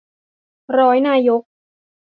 [0.77, 1.41] ร้อยนายก